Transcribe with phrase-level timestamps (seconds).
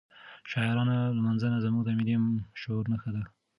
[0.43, 2.15] د شاعرانو لمانځنه زموږ د ملي
[2.61, 3.23] شعور نښه ده.